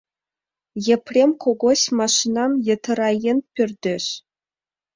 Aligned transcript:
Епрем 0.95 1.31
Когось 1.43 1.85
машинам 1.99 2.51
йытыраен 2.67 3.37
пӧрдеш. 3.53 4.05